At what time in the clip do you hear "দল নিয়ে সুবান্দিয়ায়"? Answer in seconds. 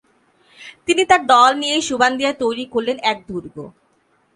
1.25-2.39